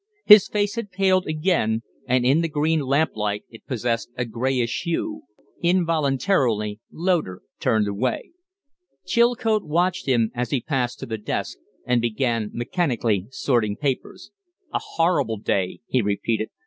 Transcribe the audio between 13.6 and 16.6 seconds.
papers. "A horrible day!" he repeated.